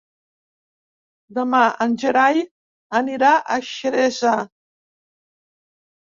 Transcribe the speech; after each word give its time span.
Demà 1.37 1.59
en 1.85 1.93
Gerai 2.05 2.41
anirà 3.01 3.35
a 3.35 3.59
Xeresa. 3.69 4.35